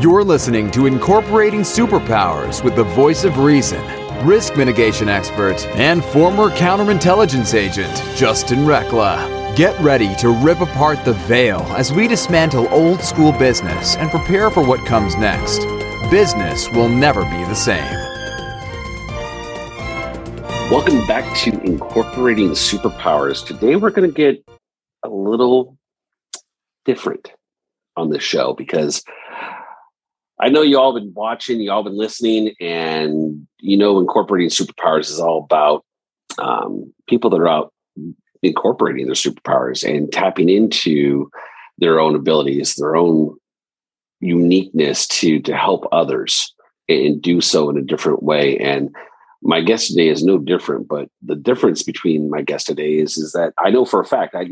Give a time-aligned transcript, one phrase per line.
[0.00, 3.84] You're listening to Incorporating Superpowers with the voice of reason,
[4.26, 9.54] risk mitigation expert, and former counterintelligence agent, Justin Rekla.
[9.56, 14.50] Get ready to rip apart the veil as we dismantle old school business and prepare
[14.50, 15.58] for what comes next.
[16.10, 17.92] Business will never be the same.
[20.70, 23.46] Welcome back to Incorporating Superpowers.
[23.46, 24.42] Today we're going to get
[25.04, 25.76] a little
[26.86, 27.30] different
[27.98, 29.04] on this show because
[30.40, 35.10] I know you all been watching, you all been listening, and you know, incorporating superpowers
[35.10, 35.84] is all about
[36.38, 37.72] um, people that are out
[38.42, 41.30] incorporating their superpowers and tapping into
[41.78, 43.36] their own abilities, their own
[44.20, 46.54] uniqueness to to help others
[46.88, 48.58] and do so in a different way.
[48.58, 48.94] And
[49.42, 53.32] my guest today is no different, but the difference between my guest today is is
[53.32, 54.48] that I know for a fact I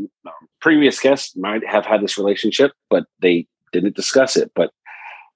[0.61, 4.51] previous guests might have had this relationship, but they didn't discuss it.
[4.55, 4.71] But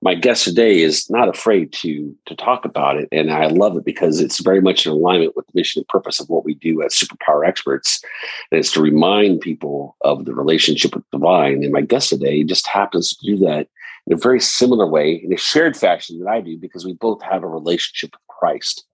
[0.04, 3.86] my guest today is not afraid to to talk about it, and I love it
[3.86, 6.82] because it's very much in alignment with the mission and purpose of what we do
[6.82, 8.04] as superpower experts,
[8.52, 11.64] and it's to remind people of the relationship with the divine.
[11.64, 13.70] And my guest today just happens to do that
[14.06, 17.22] in a very similar way, in a shared fashion that I do, because we both
[17.22, 18.86] have a relationship with Christ,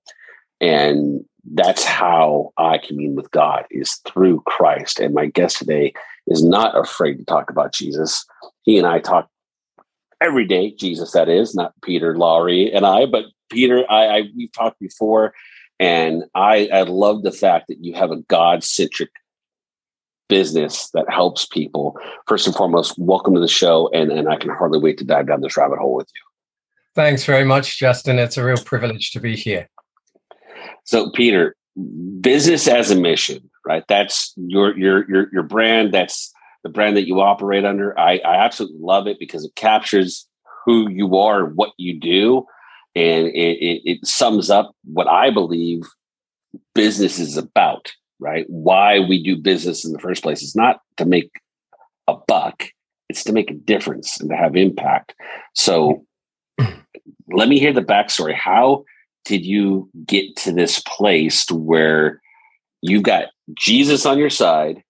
[0.62, 5.00] and that's how I commune with God is through Christ.
[5.00, 5.94] And my guest today
[6.28, 8.24] is not afraid to talk about Jesus.
[8.62, 9.28] He and I talk
[10.22, 14.52] every day, Jesus, that is, not Peter, Lawry, and I, but Peter, I, I we've
[14.52, 15.34] talked before,
[15.80, 19.12] and I, I love the fact that you have a God centric
[20.28, 21.98] business that helps people.
[22.28, 25.28] First and foremost, welcome to the show, and, and I can hardly wait to dive
[25.28, 26.22] down this rabbit hole with you.
[26.96, 28.20] Thanks very much, Justin.
[28.20, 29.70] It's a real privilege to be here.
[30.84, 31.56] So, Peter,
[32.20, 33.84] business as a mission, right?
[33.88, 35.94] That's your your your your brand.
[35.94, 37.98] That's the brand that you operate under.
[38.00, 40.28] I, I absolutely love it because it captures
[40.66, 42.46] who you are, what you do,
[42.96, 45.82] and it, it, it sums up what I believe
[46.76, 47.92] business is about.
[48.20, 48.46] Right?
[48.50, 51.32] Why we do business in the first place is not to make
[52.08, 52.66] a buck;
[53.08, 55.16] it's to make a difference and to have impact.
[55.56, 56.06] So,
[57.30, 58.36] let me hear the backstory.
[58.36, 58.84] How
[59.24, 62.22] did you get to this place to where
[62.82, 64.84] you've got Jesus on your side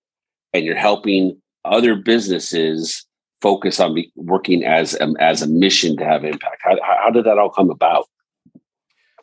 [0.53, 3.05] and you're helping other businesses
[3.41, 6.61] focus on working as a, as a mission to have impact?
[6.61, 8.07] How, how did that all come about?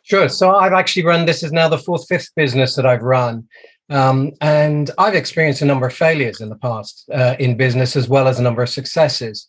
[0.03, 0.29] Sure.
[0.29, 3.47] So I've actually run this is now the fourth, fifth business that I've run.
[3.89, 8.07] Um, and I've experienced a number of failures in the past uh, in business as
[8.07, 9.47] well as a number of successes.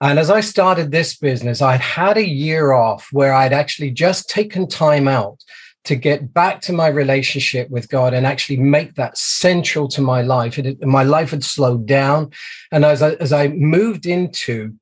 [0.00, 4.28] And as I started this business, I'd had a year off where I'd actually just
[4.28, 5.42] taken time out
[5.84, 10.22] to get back to my relationship with God and actually make that central to my
[10.22, 10.58] life.
[10.58, 12.30] It, my life had slowed down.
[12.72, 14.74] And as I, as I moved into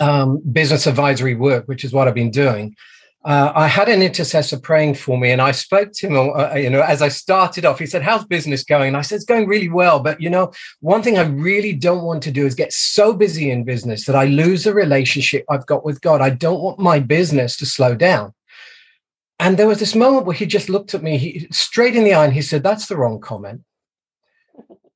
[0.00, 2.76] um, business advisory work, which is what I've been doing,
[3.26, 6.16] uh, I had an intercessor praying for me, and I spoke to him.
[6.16, 9.16] Uh, you know, as I started off, he said, "How's business going?" And I said,
[9.16, 12.46] "It's going really well." But you know, one thing I really don't want to do
[12.46, 16.20] is get so busy in business that I lose the relationship I've got with God.
[16.20, 18.32] I don't want my business to slow down.
[19.38, 22.14] And there was this moment where he just looked at me he, straight in the
[22.14, 23.62] eye, and he said, "That's the wrong comment."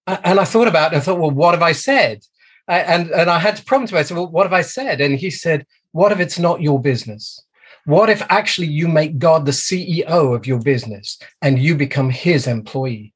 [0.07, 0.95] And I thought about it.
[0.95, 2.23] And I thought, "Well, what have I said?"
[2.67, 3.99] And and I had to prompt him.
[3.99, 6.81] I said, "Well, what have I said?" And he said, "What if it's not your
[6.81, 7.43] business?"
[7.87, 12.47] What if actually you make God the CEO of your business and you become his
[12.47, 13.15] employee?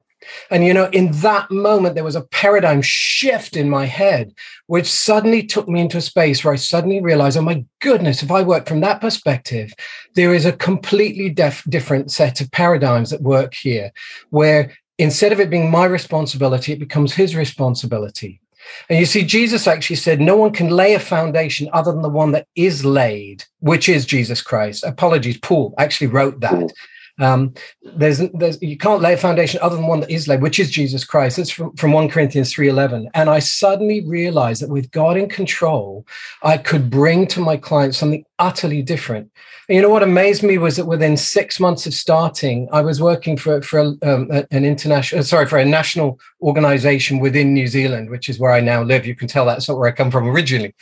[0.51, 4.35] And, you know, in that moment, there was a paradigm shift in my head,
[4.67, 8.31] which suddenly took me into a space where I suddenly realized, oh my goodness, if
[8.31, 9.73] I work from that perspective,
[10.15, 13.91] there is a completely def- different set of paradigms that work here,
[14.31, 18.41] where instead of it being my responsibility, it becomes his responsibility.
[18.89, 22.09] And you see, Jesus actually said, No one can lay a foundation other than the
[22.09, 24.84] one that is laid, which is Jesus Christ.
[24.84, 26.73] Apologies, Paul actually wrote that.
[27.19, 30.59] Um, there's, there's, you can't lay a foundation other than one that is laid, which
[30.59, 31.39] is Jesus Christ.
[31.39, 33.09] It's from, from 1 Corinthians 3.11.
[33.15, 36.07] And I suddenly realized that with God in control,
[36.43, 39.31] I could bring to my clients something utterly different.
[39.69, 43.01] And you know what amazed me was that within six months of starting, I was
[43.01, 48.28] working for, for um, an international, sorry, for a national organization within New Zealand, which
[48.28, 49.07] is where I now live.
[49.07, 50.75] You can tell that's not where I come from originally.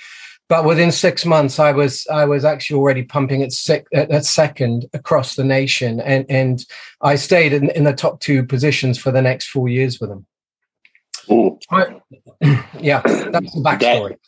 [0.52, 4.84] But within six months, I was I was actually already pumping at, sec, at second
[4.93, 6.66] across the nation, and and
[7.00, 10.26] I stayed in, in the top two positions for the next four years with them.
[12.82, 14.19] yeah, that's the backstory.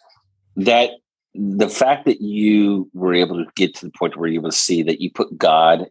[0.56, 0.90] That, that
[1.34, 4.82] the fact that you were able to get to the point where you were see
[4.82, 5.88] that you put God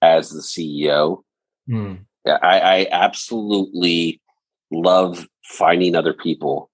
[0.00, 1.24] as the CEO,
[1.68, 1.98] mm.
[2.24, 4.20] I, I absolutely
[4.70, 6.70] love finding other people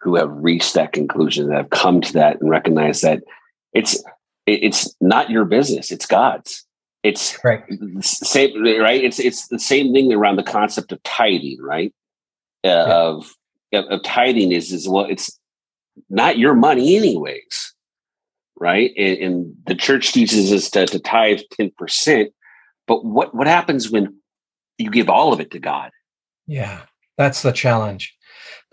[0.00, 3.22] who have reached that conclusion, that have come to that and recognize that
[3.72, 4.02] it's
[4.46, 6.64] it's not your business it's god's.
[7.02, 7.62] It's right.
[8.00, 9.02] same right?
[9.02, 11.94] It's it's the same thing around the concept of tithing right?
[12.64, 12.94] Uh, yeah.
[12.94, 13.32] of,
[13.72, 15.38] of of tithing is is well it's
[16.10, 17.74] not your money anyways
[18.58, 18.90] right?
[18.96, 22.28] And, and the church teaches us to, to tithe 10%
[22.86, 24.16] but what what happens when
[24.78, 25.90] you give all of it to god?
[26.46, 26.82] Yeah
[27.16, 28.15] that's the challenge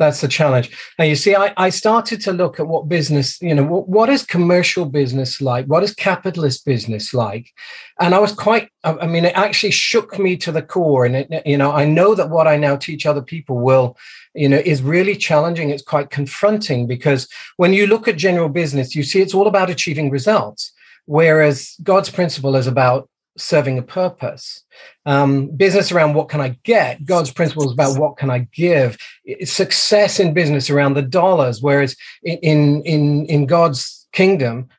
[0.03, 0.69] that's the challenge.
[0.97, 4.09] And you see, I, I started to look at what business, you know, what, what
[4.09, 5.65] is commercial business like?
[5.65, 7.51] What is capitalist business like?
[7.99, 11.05] And I was quite, I mean, it actually shook me to the core.
[11.05, 13.97] And, it, you know, I know that what I now teach other people will,
[14.33, 15.69] you know, is really challenging.
[15.69, 17.27] It's quite confronting because
[17.57, 20.71] when you look at general business, you see it's all about achieving results.
[21.05, 24.63] Whereas God's principle is about serving a purpose.
[25.05, 27.05] Um, business around what can I get?
[27.05, 28.97] God's principles about what can I give?
[29.43, 34.69] Success in business around the dollars, whereas in in in God's kingdom,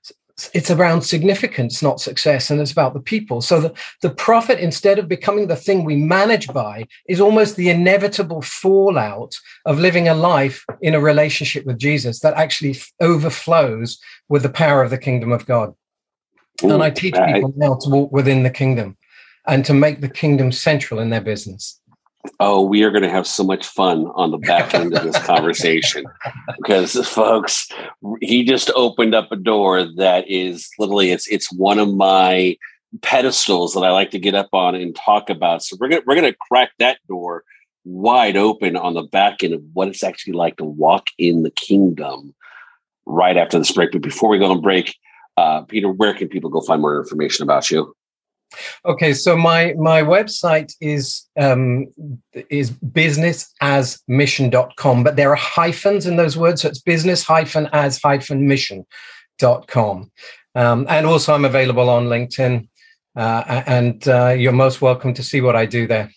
[0.52, 3.40] it's around significance, not success, and it's about the people.
[3.40, 7.70] So the, the profit, instead of becoming the thing we manage by, is almost the
[7.70, 14.42] inevitable fallout of living a life in a relationship with Jesus that actually overflows with
[14.42, 15.74] the power of the kingdom of God.
[16.62, 18.96] Ooh, and I teach people now to walk within the kingdom
[19.46, 21.80] and to make the kingdom central in their business.
[22.40, 25.18] Oh, we are going to have so much fun on the back end of this
[25.24, 26.04] conversation
[26.56, 27.68] because, folks,
[28.22, 32.56] he just opened up a door that is literally it's it's one of my
[33.02, 35.62] pedestals that I like to get up on and talk about.
[35.62, 37.44] So we're gonna we're gonna crack that door
[37.84, 41.50] wide open on the back end of what it's actually like to walk in the
[41.50, 42.34] kingdom
[43.04, 43.92] right after this break.
[43.92, 44.96] But before we go on break,
[45.36, 47.92] uh, Peter, where can people go find more information about you?
[48.84, 51.88] Okay, so my my website is um,
[52.50, 58.46] is businessasmission.com, but there are hyphens in those words, so it's business hyphen as hyphen
[58.46, 60.12] mission.com.
[60.54, 62.68] Um, and also, I'm available on LinkedIn,
[63.16, 66.12] uh, and uh, you're most welcome to see what I do there.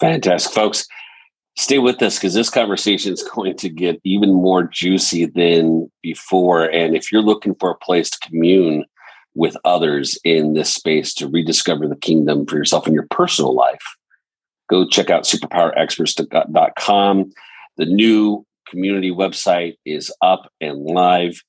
[0.00, 0.86] Fantastic, folks
[1.56, 6.64] stay with us because this conversation is going to get even more juicy than before.
[6.64, 8.84] And if you're looking for a place to commune
[9.34, 13.96] with others in this space to rediscover the kingdom for yourself in your personal life,
[14.68, 17.32] go check out superpowerexperts.com.
[17.78, 21.42] The new community website is up and live.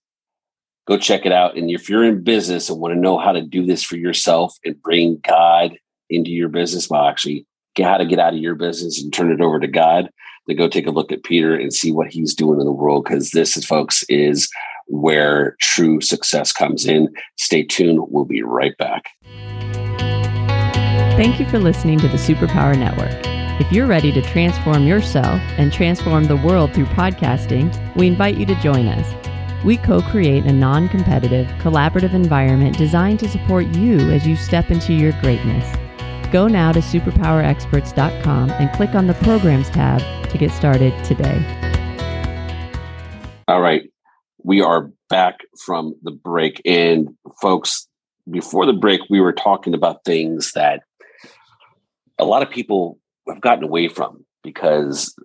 [0.87, 1.57] Go check it out.
[1.57, 4.57] And if you're in business and want to know how to do this for yourself
[4.63, 5.77] and bring God
[6.09, 7.45] into your business, well, actually,
[7.85, 10.09] how to get out of your business and turn it over to God,
[10.47, 13.03] then go take a look at Peter and see what he's doing in the world.
[13.03, 14.49] Because this, folks, is
[14.87, 17.13] where true success comes in.
[17.37, 17.99] Stay tuned.
[18.09, 19.09] We'll be right back.
[21.17, 23.25] Thank you for listening to the Superpower Network.
[23.59, 28.45] If you're ready to transform yourself and transform the world through podcasting, we invite you
[28.45, 29.65] to join us.
[29.65, 34.69] We co create a non competitive, collaborative environment designed to support you as you step
[34.69, 35.86] into your greatness.
[36.31, 41.41] Go now to superpowerexperts.com and click on the Programs tab to get started today.
[43.47, 43.89] All right.
[44.43, 46.61] We are back from the break.
[46.65, 47.87] And folks,
[48.29, 50.81] before the break, we were talking about things that
[52.19, 52.99] a lot of people
[53.29, 55.15] have gotten away from because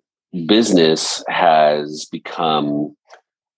[0.46, 2.94] business has become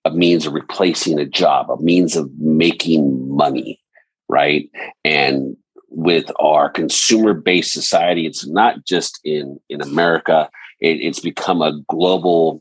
[0.07, 3.80] a means of replacing a job, a means of making money,
[4.28, 4.68] right?
[5.04, 5.57] And
[5.94, 8.26] with our consumer-based society.
[8.26, 10.50] It's not just in in America.
[10.80, 12.60] It, it's become a global,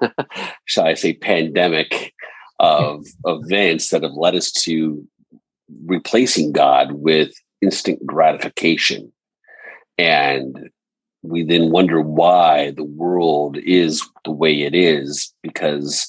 [0.64, 2.14] shall I say, pandemic
[2.58, 5.06] of events that have led us to
[5.86, 9.12] replacing God with instant gratification,
[9.98, 10.70] and
[11.22, 16.08] we then wonder why the world is the way it is because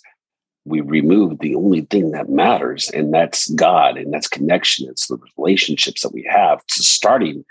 [0.71, 4.89] we remove the only thing that matters, and that's God, and that's connection.
[4.89, 7.45] It's the relationships that we have, to starting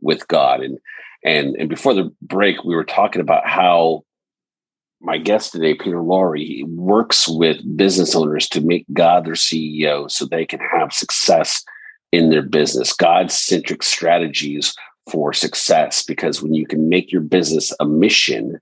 [0.00, 0.60] with God.
[0.60, 0.78] And
[1.24, 4.04] and and before the break, we were talking about how
[5.00, 10.24] my guest today, Peter Lawry, works with business owners to make God their CEO so
[10.24, 11.64] they can have success
[12.12, 12.92] in their business.
[12.92, 14.74] God centric strategies
[15.10, 18.58] for success, because when you can make your business a mission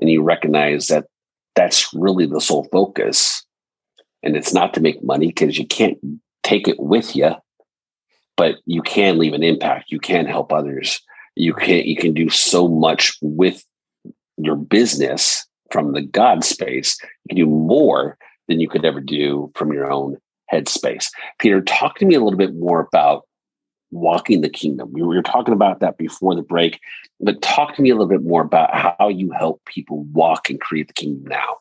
[0.00, 1.06] and you recognize that
[1.54, 3.39] that's really the sole focus.
[4.22, 5.98] And it's not to make money because you can't
[6.42, 7.34] take it with you,
[8.36, 9.90] but you can leave an impact.
[9.90, 11.00] You can help others.
[11.36, 13.64] You can you can do so much with
[14.36, 16.98] your business from the God space.
[17.00, 20.16] You can do more than you could ever do from your own
[20.52, 21.08] headspace.
[21.38, 23.22] Peter, talk to me a little bit more about
[23.90, 24.92] walking the kingdom.
[24.92, 26.80] We were talking about that before the break,
[27.20, 30.60] but talk to me a little bit more about how you help people walk and
[30.60, 31.56] create the kingdom now.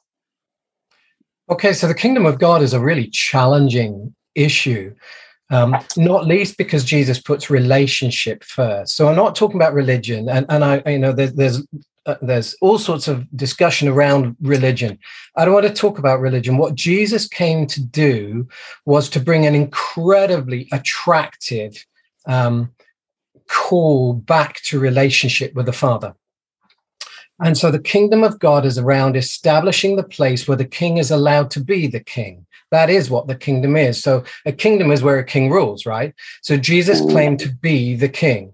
[1.50, 4.94] Okay, so the kingdom of God is a really challenging issue.
[5.50, 8.96] Um, not least because Jesus puts relationship first.
[8.96, 11.64] So I'm not talking about religion, and and I you know there's there's
[12.06, 15.00] uh, there's all sorts of discussion around religion.
[15.36, 16.58] I don't want to talk about religion.
[16.58, 18.48] What Jesus came to do
[18.86, 21.84] was to bring an incredibly attractive
[22.28, 22.72] um,
[23.48, 26.14] call back to relationship with the Father.
[27.42, 31.12] And so the kingdom of God is around establishing the place where the king is
[31.12, 32.46] allowed to be the king.
[32.72, 34.02] That is what the kingdom is.
[34.02, 36.14] So a kingdom is where a king rules, right?
[36.42, 37.10] So Jesus mm.
[37.12, 38.54] claimed to be the king.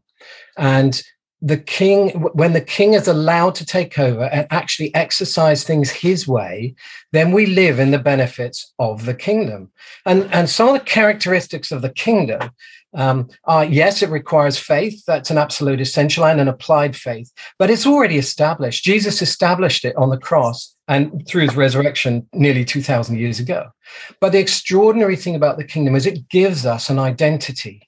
[0.57, 1.01] And
[1.41, 6.27] the king, when the king is allowed to take over and actually exercise things his
[6.27, 6.75] way,
[7.11, 9.71] then we live in the benefits of the kingdom.
[10.05, 12.51] And, and some of the characteristics of the kingdom
[12.95, 15.03] um, uh, yes, it requires faith.
[15.05, 18.83] That's an absolute essential and an applied faith, but it's already established.
[18.83, 23.69] Jesus established it on the cross and through his resurrection nearly 2,000 years ago.
[24.19, 27.87] But the extraordinary thing about the kingdom is it gives us an identity.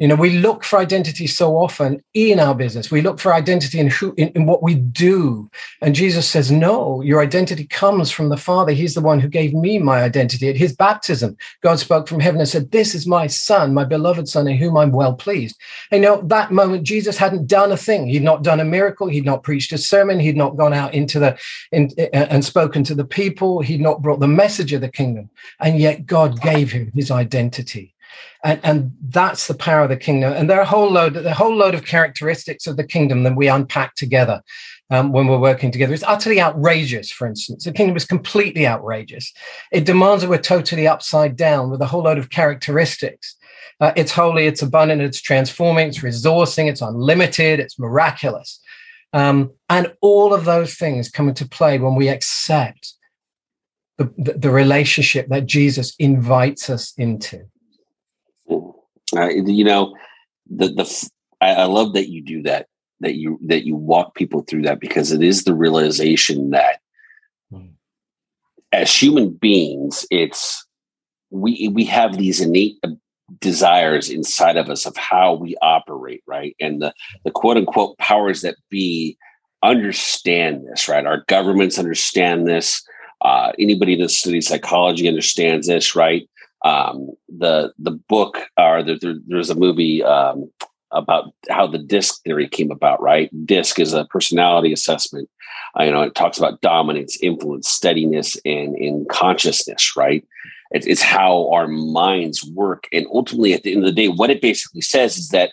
[0.00, 2.90] You know, we look for identity so often in our business.
[2.90, 5.50] We look for identity in who, in, in, what we do.
[5.82, 8.72] And Jesus says, no, your identity comes from the Father.
[8.72, 10.48] He's the one who gave me my identity.
[10.48, 14.26] At his baptism, God spoke from heaven and said, this is my son, my beloved
[14.26, 15.60] son, in whom I'm well pleased.
[15.90, 18.06] And you know, that moment, Jesus hadn't done a thing.
[18.06, 19.06] He'd not done a miracle.
[19.06, 20.18] He'd not preached a sermon.
[20.18, 21.38] He'd not gone out into the,
[21.72, 23.60] in, uh, and spoken to the people.
[23.60, 25.28] He'd not brought the message of the kingdom.
[25.60, 27.94] And yet God gave him his identity.
[28.42, 30.32] And, and that's the power of the kingdom.
[30.32, 33.36] And there are a whole load, a whole load of characteristics of the kingdom that
[33.36, 34.42] we unpack together
[34.90, 35.94] um, when we're working together.
[35.94, 37.64] It's utterly outrageous, for instance.
[37.64, 39.32] The kingdom is completely outrageous.
[39.72, 43.36] It demands that we're totally upside down with a whole load of characteristics.
[43.80, 48.60] Uh, it's holy, it's abundant, it's transforming, it's resourcing, it's unlimited, it's miraculous.
[49.12, 52.94] Um, and all of those things come into play when we accept
[53.96, 57.44] the, the relationship that Jesus invites us into.
[59.16, 59.94] Uh, you know,
[60.48, 62.66] the the I, I love that you do that.
[63.00, 66.80] That you that you walk people through that because it is the realization that
[68.72, 70.66] as human beings, it's
[71.30, 72.76] we we have these innate
[73.40, 76.54] desires inside of us of how we operate, right?
[76.60, 76.92] And the
[77.24, 79.16] the quote unquote powers that be
[79.62, 81.06] understand this, right?
[81.06, 82.82] Our governments understand this.
[83.22, 86.28] Uh, anybody that studies psychology understands this, right?
[86.64, 90.50] Um, the the book or the, there, there's a movie um,
[90.90, 93.30] about how the disc theory came about right?
[93.46, 95.28] Disc is a personality assessment.
[95.78, 100.26] Uh, you know it talks about dominance influence steadiness and in consciousness right?
[100.72, 102.86] It, it's how our minds work.
[102.92, 105.50] And ultimately at the end of the day what it basically says is that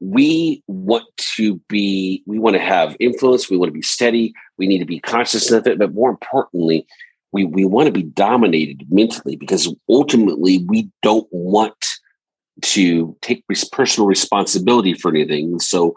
[0.00, 3.48] we want to be we want to have influence.
[3.48, 4.34] We want to be steady.
[4.58, 5.78] We need to be conscious of it.
[5.78, 6.86] But more importantly
[7.34, 11.74] we we want to be dominated mentally because ultimately we don't want
[12.62, 15.58] to take personal responsibility for anything.
[15.58, 15.94] So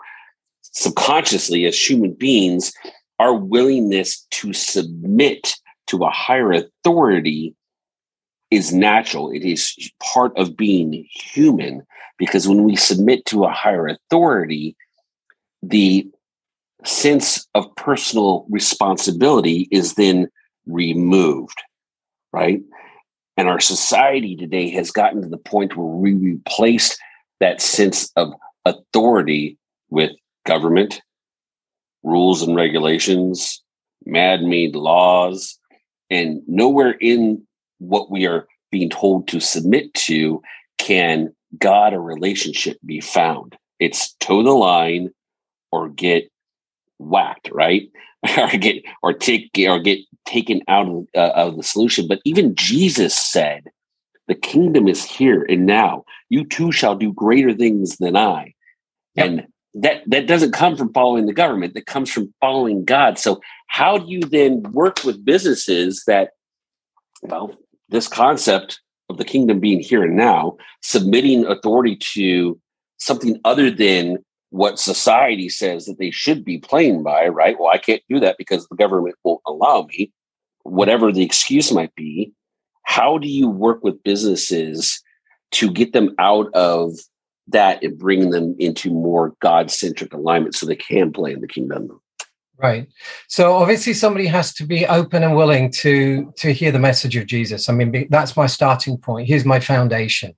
[0.64, 2.74] subconsciously, as human beings,
[3.20, 5.54] our willingness to submit
[5.88, 7.56] to a higher authority
[8.50, 9.32] is natural.
[9.32, 11.86] It is part of being human
[12.18, 14.76] because when we submit to a higher authority,
[15.62, 16.10] the
[16.84, 20.30] sense of personal responsibility is then
[20.68, 21.62] removed,
[22.32, 22.62] right?
[23.38, 27.00] And our society today has gotten to the point where we replaced
[27.40, 28.34] that sense of
[28.66, 29.58] authority
[29.90, 30.12] with
[30.46, 31.02] government,
[32.04, 33.62] rules and regulations,
[34.06, 35.60] man made laws,
[36.10, 37.46] and nowhere in
[37.80, 40.42] what we are being told to submit to
[40.78, 43.56] can God or relationship be found.
[43.80, 45.10] It's toe the line
[45.72, 46.30] or get
[46.98, 47.90] whacked, right?
[48.38, 52.08] or get or take or get taken out of, uh, of the solution.
[52.08, 53.66] But even Jesus said,
[54.28, 56.04] "The kingdom is here and now.
[56.30, 58.54] You too shall do greater things than I."
[59.16, 59.26] Yep.
[59.26, 61.74] And that that doesn't come from following the government.
[61.74, 63.18] That comes from following God.
[63.20, 66.32] So how do you then work with businesses that,
[67.22, 67.56] well,
[67.90, 72.60] this concept of the kingdom being here and now, submitting authority to
[72.98, 74.18] something other than
[74.58, 77.58] what society says that they should be playing by, right?
[77.60, 80.12] Well, I can't do that because the government won't allow me,
[80.64, 82.34] whatever the excuse might be.
[82.84, 85.02] How do you work with businesses
[85.52, 86.94] to get them out of
[87.50, 91.48] that and bring them into more God centric alignment so they can play in the
[91.48, 92.02] kingdom?
[92.58, 92.88] Right.
[93.28, 97.28] So obviously somebody has to be open and willing to to hear the message of
[97.28, 97.70] Jesus.
[97.70, 99.28] I mean that's my starting point.
[99.28, 100.36] Here's my foundation.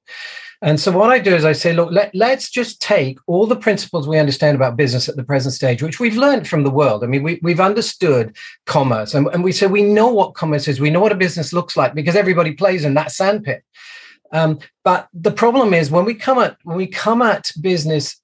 [0.61, 3.55] And so what I do is I say, look, let, let's just take all the
[3.55, 7.01] principles we understand about business at the present stage, which we've learned from the world.
[7.01, 8.35] I mean, we, we've understood
[8.65, 10.81] commerce and, and we say we know what commerce is.
[10.81, 13.63] We know what a business looks like because everybody plays in that sandpit.
[14.31, 18.21] Um, but the problem is when we come at when we come at business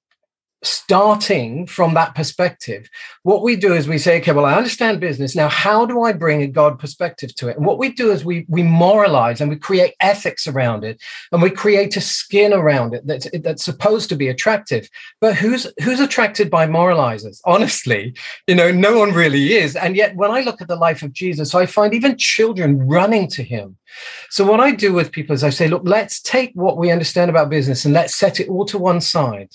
[0.66, 2.88] starting from that perspective,
[3.22, 5.34] what we do is we say, okay, well, I understand business.
[5.34, 7.56] Now, how do I bring a God perspective to it?
[7.56, 11.00] And what we do is we we moralize and we create ethics around it,
[11.32, 14.88] and we create a skin around it that's that's supposed to be attractive.
[15.20, 17.40] But who's who's attracted by moralizers?
[17.46, 18.14] Honestly,
[18.46, 19.76] you know, no one really is.
[19.76, 23.28] And yet, when I look at the life of Jesus, I find even children running
[23.28, 23.76] to him.
[24.30, 27.30] So what I do with people is I say, look, let's take what we understand
[27.30, 29.50] about business and let's set it all to one side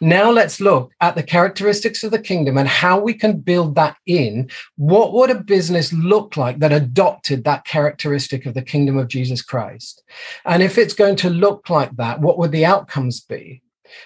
[0.00, 3.96] now let's look at the characteristics of the kingdom and how we can build that
[4.06, 4.50] in.
[4.76, 9.42] What would a business look like that adopted that characteristic of the kingdom of Jesus
[9.42, 10.02] Christ?
[10.44, 13.62] And if it's going to look like that, what would the outcomes be?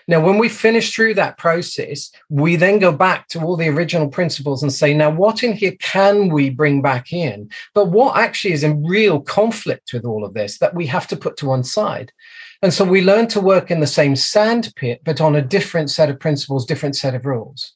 [0.07, 4.09] Now, when we finish through that process, we then go back to all the original
[4.09, 7.51] principles and say, now, what in here can we bring back in?
[7.75, 11.17] But what actually is in real conflict with all of this that we have to
[11.17, 12.13] put to one side?
[12.61, 16.11] And so we learn to work in the same sandpit, but on a different set
[16.11, 17.75] of principles, different set of rules.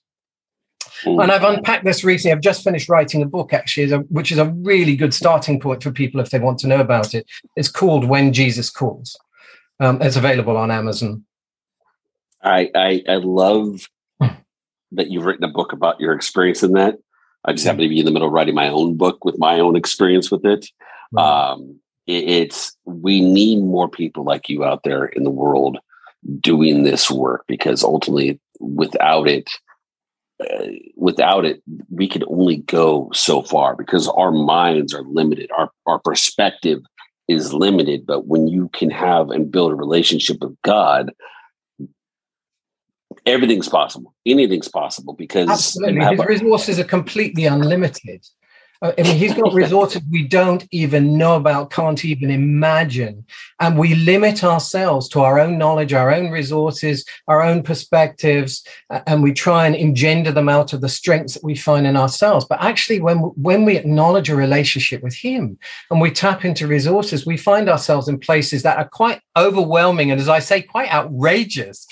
[1.05, 2.33] And I've unpacked this recently.
[2.33, 5.91] I've just finished writing a book, actually, which is a really good starting point for
[5.91, 7.27] people if they want to know about it.
[7.57, 9.17] It's called When Jesus Calls.
[9.81, 11.25] Um, it's available on Amazon.
[12.43, 13.89] I, I, I love
[14.21, 16.99] that you've written a book about your experience in that.
[17.45, 19.59] I just happen to be in the middle of writing my own book with my
[19.59, 20.67] own experience with it.
[21.17, 25.79] Um, it's we need more people like you out there in the world
[26.41, 29.51] doing this work because ultimately without it
[30.41, 30.67] uh,
[30.97, 35.51] without it we can only go so far because our minds are limited.
[35.57, 36.81] Our our perspective
[37.29, 38.05] is limited.
[38.07, 41.13] But when you can have and build a relationship with god
[43.27, 44.15] everything's possible.
[44.27, 46.05] Anything's possible because Absolutely.
[46.05, 48.27] his resources are completely unlimited
[48.83, 53.25] Uh, I mean, he's got resources we don't even know about, can't even imagine.
[53.61, 59.01] And we limit ourselves to our own knowledge, our own resources, our own perspectives, uh,
[59.07, 62.45] and we try and engender them out of the strengths that we find in ourselves.
[62.45, 65.59] But actually, when, when we acknowledge a relationship with him
[65.91, 70.21] and we tap into resources, we find ourselves in places that are quite overwhelming and,
[70.21, 71.87] as I say, quite outrageous.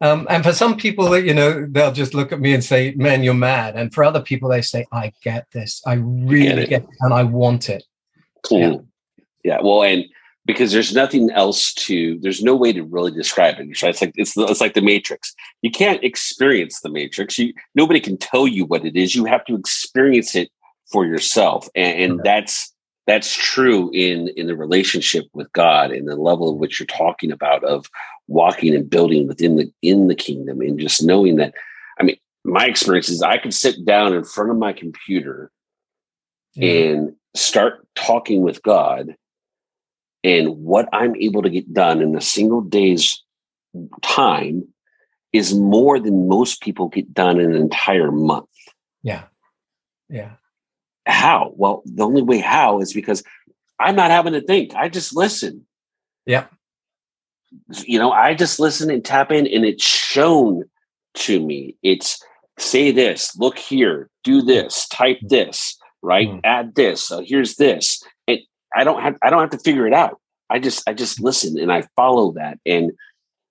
[0.00, 2.94] Um, and for some people, that you know, they'll just look at me and say,
[2.96, 5.82] "Man, you're mad." And for other people, they say, "I get this.
[5.86, 7.84] I really get it, get it and I want it."
[9.44, 9.56] Yeah.
[9.56, 9.58] yeah.
[9.62, 10.04] Well, and
[10.46, 13.82] because there's nothing else to, there's no way to really describe it.
[13.82, 13.90] Right?
[13.90, 15.34] It's like it's it's like the Matrix.
[15.60, 17.38] You can't experience the Matrix.
[17.38, 19.14] You nobody can tell you what it is.
[19.14, 20.50] You have to experience it
[20.90, 22.74] for yourself, and, and that's
[23.10, 27.32] that's true in in the relationship with God and the level of which you're talking
[27.32, 27.90] about of
[28.28, 31.52] walking and building within the in the kingdom and just knowing that
[31.98, 35.50] i mean my experience is i could sit down in front of my computer
[36.56, 39.16] and start talking with god
[40.22, 43.20] and what i'm able to get done in a single day's
[44.00, 44.62] time
[45.32, 48.48] is more than most people get done in an entire month.
[49.04, 49.24] Yeah.
[50.08, 50.34] Yeah
[51.10, 53.22] how well the only way how is because
[53.78, 55.66] i'm not having to think i just listen
[56.26, 56.46] yeah
[57.84, 60.64] you know, I just listen and tap in, and it's shown
[61.14, 61.76] to me.
[61.82, 62.22] It's
[62.58, 65.28] say this, look here, do this, type mm.
[65.28, 66.28] this, right?
[66.28, 66.40] Mm.
[66.44, 67.02] Add this.
[67.02, 68.02] So here's this.
[68.28, 68.38] And
[68.76, 70.20] I don't have I don't have to figure it out.
[70.48, 72.58] I just I just listen and I follow that.
[72.64, 72.92] And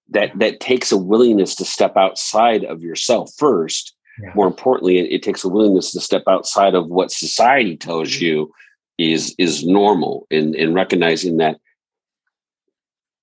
[0.09, 3.95] that that takes a willingness to step outside of yourself first.
[4.21, 4.31] Yeah.
[4.35, 8.21] More importantly, it, it takes a willingness to step outside of what society tells mm.
[8.21, 8.51] you
[8.97, 11.59] is is normal and, and recognizing that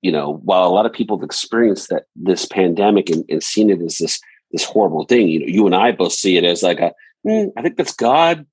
[0.02, 3.70] you know, while a lot of people have experienced that this pandemic and, and seen
[3.70, 4.20] it as this
[4.52, 6.92] this horrible thing, you know, you and I both see it as like a,
[7.26, 8.46] mm, I think that's God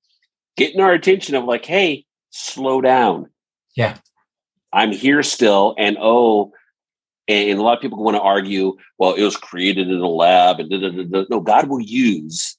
[0.58, 3.30] getting our attention of like, hey, slow down.
[3.76, 3.98] Yeah.
[4.72, 5.76] I'm here still.
[5.78, 6.54] And oh,
[7.28, 10.60] and a lot of people want to argue, well, it was created in a lab.
[10.60, 12.58] And da, da, da, no, God will use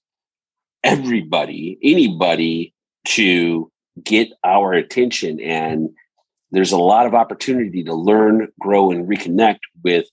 [0.82, 2.72] everybody, anybody
[3.08, 3.70] to
[4.02, 5.40] get our attention.
[5.40, 5.90] And
[6.50, 10.06] there's a lot of opportunity to learn, grow, and reconnect with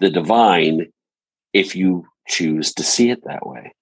[0.00, 0.92] the divine
[1.52, 3.72] if you choose to see it that way.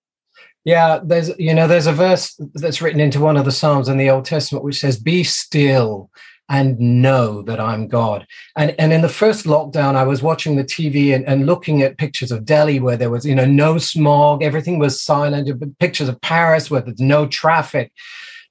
[0.65, 3.97] Yeah, there's you know there's a verse that's written into one of the Psalms in
[3.97, 6.09] the Old Testament which says, "Be still
[6.53, 8.25] and know that I'm God."
[8.57, 11.99] And and in the first lockdown, I was watching the TV and, and looking at
[11.99, 15.51] pictures of Delhi where there was you know no smog, everything was silent.
[15.81, 17.91] Pictures of Paris where there's no traffic,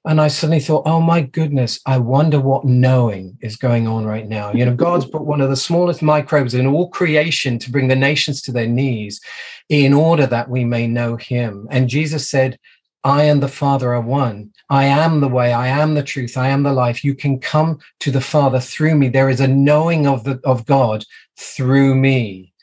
[0.04, 4.28] and I suddenly thought, oh my goodness, I wonder what knowing is going on right
[4.28, 4.52] now.
[4.52, 7.94] You know, God's put one of the smallest microbes in all creation to bring the
[7.94, 9.20] nations to their knees
[9.68, 11.68] in order that we may know him.
[11.70, 12.58] And Jesus said,
[13.04, 14.52] I and the Father are one.
[14.72, 17.04] I am the way, I am the truth, I am the life.
[17.04, 19.10] You can come to the Father through me.
[19.10, 21.04] There is a knowing of the of God
[21.36, 22.54] through me.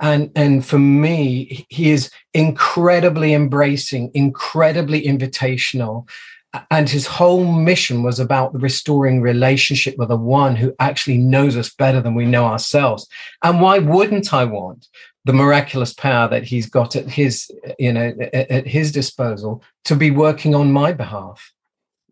[0.00, 6.08] And, and for me, he is incredibly embracing, incredibly invitational.
[6.70, 11.74] And his whole mission was about restoring relationship with the one who actually knows us
[11.74, 13.06] better than we know ourselves.
[13.44, 14.86] And why wouldn't I want
[15.26, 19.94] the miraculous power that he's got at his you know at, at his disposal to
[19.94, 21.52] be working on my behalf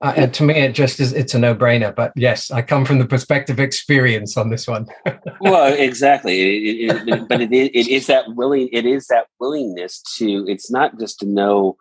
[0.02, 2.98] uh, and to me it just is it's a no-brainer but yes i come from
[2.98, 4.86] the perspective experience on this one
[5.40, 10.02] well exactly it, it, it, but it, it is that willing it is that willingness
[10.16, 11.76] to it's not just to know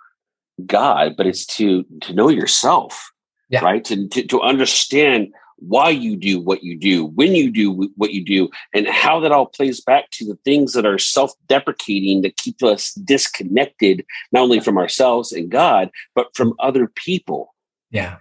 [0.66, 3.12] god but it's to to know yourself
[3.50, 3.64] yeah.
[3.64, 8.12] right to, to to understand why you do what you do, when you do what
[8.12, 12.22] you do, and how that all plays back to the things that are self deprecating
[12.22, 17.54] that keep us disconnected, not only from ourselves and God, but from other people.
[17.96, 18.18] Yeah.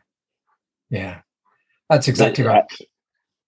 [0.89, 1.23] Yeah.
[1.91, 2.63] That's exactly right.
[2.63, 2.85] Uh,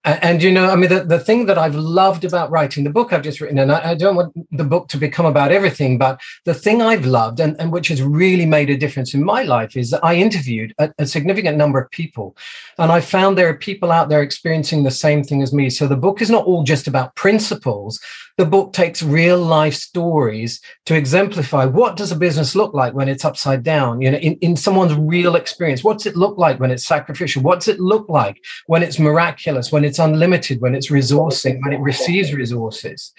[0.06, 3.12] And, you know, I mean, the, the thing that I've loved about writing the book
[3.12, 6.20] I've just written, and I, I, don't want the book to become about everything, but
[6.44, 9.76] the thing I've loved and, and which has really made a difference in my life
[9.76, 12.36] is that I interviewed a, a significant number of people.
[12.78, 15.70] And I found there are people out there experiencing the same thing as me.
[15.70, 18.00] So the book is not all just about principles,
[18.36, 23.08] the book takes real life stories to exemplify what does a business look like when
[23.08, 26.70] it's upside down you know in, in someone's real experience what's it look like when
[26.70, 31.60] it's sacrificial what's it look like when it's miraculous when it's unlimited when it's resourcing
[31.62, 33.12] when it receives resources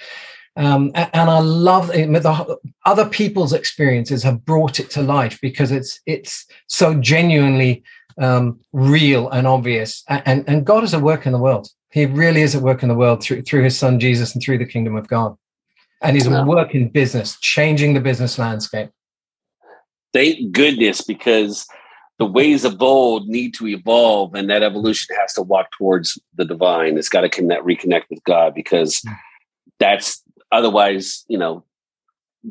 [0.58, 2.12] um, and I love it.
[2.12, 7.84] The other people's experiences have brought it to life because it's it's so genuinely
[8.20, 10.04] um, real and obvious.
[10.08, 11.70] And and God is at work in the world.
[11.92, 14.58] He really is at work in the world through through his son Jesus and through
[14.58, 15.38] the kingdom of God.
[16.02, 18.90] And he's at work in business, changing the business landscape.
[20.12, 21.68] Thank goodness, because
[22.20, 26.46] the ways of old need to evolve, and that evolution has to walk towards the
[26.46, 26.98] divine.
[26.98, 29.04] It's got to connect, reconnect with God, because
[29.80, 31.64] that's otherwise, you know,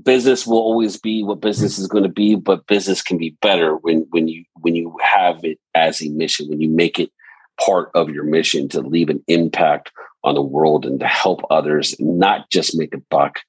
[0.03, 3.77] business will always be what business is going to be, but business can be better
[3.77, 7.11] when when you when you have it as a mission, when you make it
[7.61, 9.91] part of your mission to leave an impact
[10.23, 13.41] on the world and to help others, not just make a buck,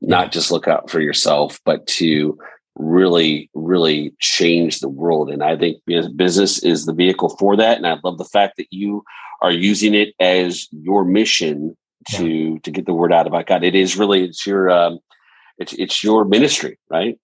[0.00, 2.38] not just look out for yourself, but to
[2.76, 5.30] really, really change the world.
[5.30, 5.82] And I think
[6.16, 7.76] business is the vehicle for that.
[7.76, 9.04] And I love the fact that you
[9.42, 11.76] are using it as your mission
[12.08, 12.58] to yeah.
[12.62, 13.64] to get the word out about God.
[13.64, 14.98] It is really it's your um,
[15.58, 17.18] it's it's your ministry, right?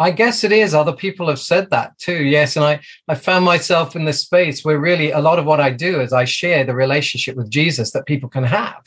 [0.00, 0.74] I guess it is.
[0.74, 2.24] Other people have said that too.
[2.24, 2.54] Yes.
[2.54, 5.70] And I, I found myself in this space where really a lot of what I
[5.70, 8.80] do is I share the relationship with Jesus that people can have.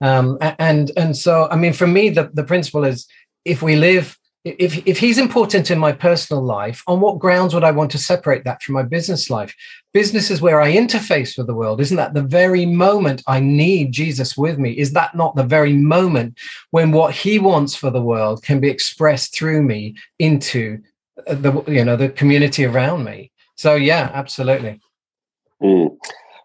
[0.00, 3.06] Um, and and so I mean for me the, the principle is
[3.44, 7.64] if we live if if he's important in my personal life on what grounds would
[7.64, 9.54] i want to separate that from my business life?
[9.92, 11.80] Business is where i interface with the world.
[11.80, 14.70] Isn't that the very moment i need jesus with me?
[14.70, 16.38] Is that not the very moment
[16.70, 20.78] when what he wants for the world can be expressed through me into
[21.26, 23.32] the you know the community around me?
[23.56, 24.80] So yeah absolutely.
[25.60, 25.96] Mm.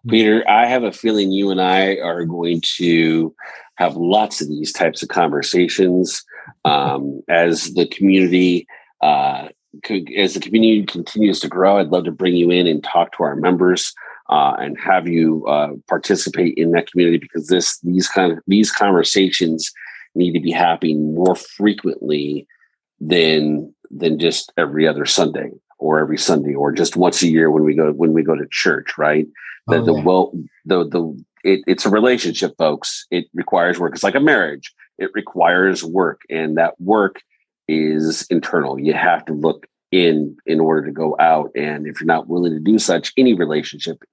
[0.09, 3.35] peter i have a feeling you and i are going to
[3.75, 6.23] have lots of these types of conversations
[6.65, 8.67] um, as the community
[9.01, 9.49] uh,
[10.17, 11.77] as the community continues to grow.
[11.77, 13.93] I'd love to bring you in and talk to our members
[14.29, 18.71] uh, and have you uh, participate in that community because this these kind of these
[18.71, 19.71] conversations
[20.15, 22.47] need to be happening more frequently
[22.99, 27.63] than than just every other Sunday or every Sunday or just once a year when
[27.63, 29.27] we go when we go to church, right?
[29.67, 30.31] The, oh, the well
[30.65, 33.05] the the it, it's a relationship, folks.
[33.09, 33.93] It requires work.
[33.93, 34.73] It's like a marriage.
[35.01, 37.21] It requires work, and that work
[37.67, 38.79] is internal.
[38.79, 41.51] You have to look in in order to go out.
[41.55, 44.03] And if you're not willing to do such, any relationship,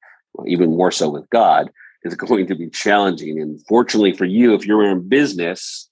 [0.46, 1.70] even more so with God,
[2.05, 3.40] is going to be challenging.
[3.40, 5.88] And fortunately for you, if you're in business,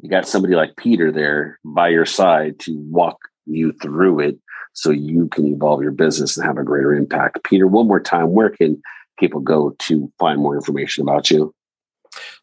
[0.00, 4.38] you got somebody like Peter there by your side to walk you through it
[4.74, 7.42] so you can evolve your business and have a greater impact.
[7.44, 8.80] Peter, one more time, where can
[9.18, 11.54] people go to find more information about you?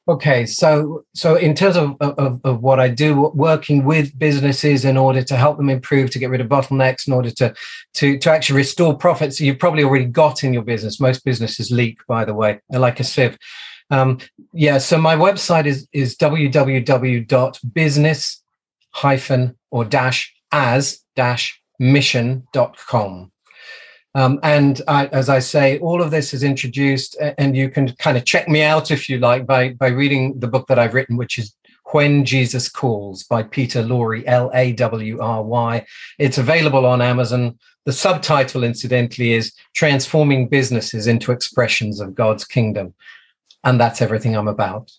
[0.07, 4.97] Okay, so so in terms of, of, of, what I do, working with businesses in
[4.97, 7.55] order to help them improve, to get rid of bottlenecks, in order to
[7.95, 10.99] to to actually restore profits you've probably already got in your business.
[10.99, 13.35] Most businesses leak, by the way, like a sieve.
[13.89, 14.19] Um,
[14.53, 17.23] yeah, so my website is is www.business
[18.91, 23.31] hyphen or dash as dash mission.com.
[24.15, 28.17] Um, and I, as I say, all of this is introduced, and you can kind
[28.17, 31.17] of check me out if you like by by reading the book that I've written,
[31.17, 31.53] which is
[31.91, 35.85] When Jesus Calls by Peter Lawry, L A W R Y.
[36.17, 37.59] It's available on Amazon.
[37.83, 42.93] The subtitle, incidentally, is Transforming Businesses into Expressions of God's Kingdom.
[43.65, 44.91] And that's everything I'm about.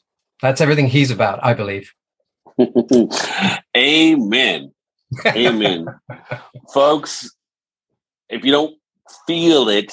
[0.42, 1.92] That's everything he's about, I believe.
[3.76, 4.72] Amen.
[5.26, 5.87] Amen.
[6.74, 7.35] Folks,
[8.29, 8.76] if you don't
[9.26, 9.92] feel it,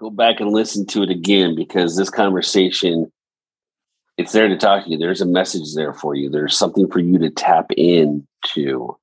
[0.00, 3.10] go back and listen to it again because this conversation
[4.18, 4.98] it's there to talk to you.
[4.98, 6.28] There's a message there for you.
[6.28, 8.96] There's something for you to tap into.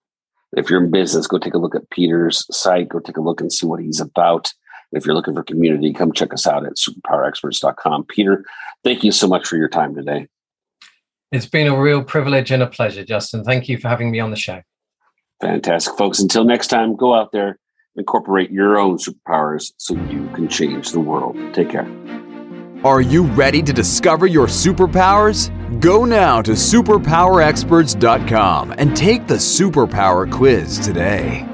[0.55, 2.89] If you're in business, go take a look at Peter's site.
[2.89, 4.53] Go take a look and see what he's about.
[4.91, 8.05] If you're looking for community, come check us out at superpowerexperts.com.
[8.05, 8.45] Peter,
[8.83, 10.27] thank you so much for your time today.
[11.31, 13.43] It's been a real privilege and a pleasure, Justin.
[13.43, 14.61] Thank you for having me on the show.
[15.41, 16.19] Fantastic, folks.
[16.19, 17.59] Until next time, go out there,
[17.95, 21.35] incorporate your own superpowers so you can change the world.
[21.53, 21.87] Take care.
[22.83, 25.51] Are you ready to discover your superpowers?
[25.81, 31.48] Go now to superpowerexperts.com and take the superpower quiz today.